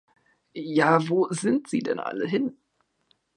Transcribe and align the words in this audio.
Ja 0.55 1.07
wo 1.09 1.27
sind 1.29 1.67
sie 1.67 1.81
denn 1.83 1.99
alle 1.99 2.25
hin? 2.25 2.57